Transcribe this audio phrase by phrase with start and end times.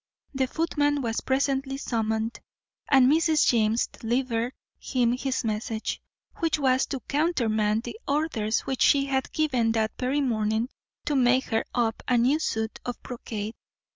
[0.33, 2.39] The footman was presently summoned,
[2.89, 3.45] and Mrs.
[3.45, 6.01] James delivered him his message,
[6.37, 10.69] which was to countermand the orders which she had given that very morning
[11.05, 13.53] to make her up a new suit of brocade.